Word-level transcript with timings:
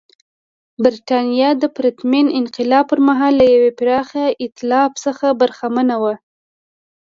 برېټانیا 0.83 1.49
د 1.61 1.63
پرتمین 1.75 2.27
انقلاب 2.39 2.85
پر 2.91 2.99
مهال 3.07 3.33
له 3.39 3.45
یوه 3.55 3.71
پراخ 3.79 4.09
اېتلاف 4.43 4.91
څخه 5.05 5.27
برخمنه 5.41 5.95
وه. 6.03 6.13